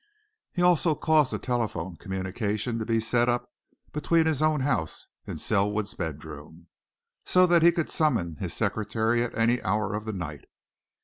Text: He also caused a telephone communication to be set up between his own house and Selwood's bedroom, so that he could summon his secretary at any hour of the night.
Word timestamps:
He 0.51 0.63
also 0.63 0.95
caused 0.95 1.31
a 1.31 1.37
telephone 1.37 1.95
communication 1.95 2.79
to 2.79 2.87
be 2.87 2.99
set 2.99 3.29
up 3.29 3.51
between 3.93 4.25
his 4.25 4.41
own 4.41 4.61
house 4.61 5.05
and 5.27 5.39
Selwood's 5.39 5.93
bedroom, 5.93 6.65
so 7.23 7.45
that 7.45 7.61
he 7.61 7.71
could 7.71 7.91
summon 7.91 8.37
his 8.37 8.51
secretary 8.51 9.21
at 9.23 9.37
any 9.37 9.61
hour 9.61 9.93
of 9.93 10.05
the 10.05 10.13
night. 10.13 10.45